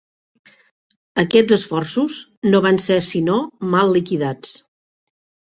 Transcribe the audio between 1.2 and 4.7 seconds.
Aquests esforços no van ser sinó mal liquidats.